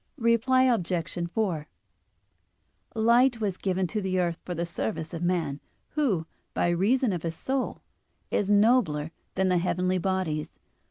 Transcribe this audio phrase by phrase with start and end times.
[0.17, 1.29] Reply Obj.
[1.31, 1.67] 4:
[2.95, 7.21] Light was given to the earth for the service of man, who, by reason of
[7.21, 7.83] his soul,
[8.31, 10.49] is nobler than the heavenly bodies.